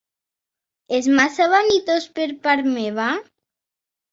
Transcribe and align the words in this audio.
És 0.99 1.09
massa 1.19 1.47
vanitós 1.51 2.07
per 2.17 2.27
part 2.47 2.71
meva? 2.79 3.07